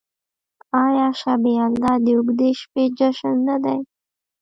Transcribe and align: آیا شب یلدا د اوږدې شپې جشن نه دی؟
آیا 0.85 1.07
شب 1.19 1.41
یلدا 1.57 1.93
د 2.03 2.05
اوږدې 2.15 2.51
شپې 2.61 2.83
جشن 2.97 3.35
نه 3.47 3.55
دی؟ 3.63 3.79